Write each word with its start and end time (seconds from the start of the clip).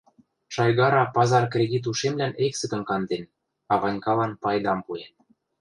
Шайгара 0.53 1.03
пазар 1.15 1.43
кредит 1.53 1.83
ушемлӓн 1.91 2.33
эксӹкӹм 2.45 2.81
канден, 2.89 3.23
а 3.71 3.73
Ванькалан 3.81 4.31
пайдам 4.43 4.79
пуэн. 4.85 5.11